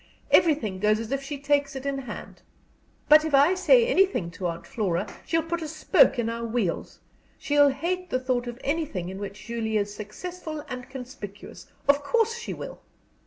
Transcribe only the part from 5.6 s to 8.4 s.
a spoke in all our wheels. She'll hate the